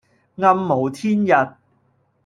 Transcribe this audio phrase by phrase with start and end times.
[0.37, 1.31] 暗無天日